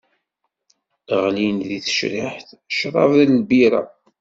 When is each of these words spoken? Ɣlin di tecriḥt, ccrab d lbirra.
Ɣlin 1.23 1.57
di 1.67 1.79
tecriḥt, 1.85 2.49
ccrab 2.73 3.11
d 3.19 3.21
lbirra. 3.37 3.81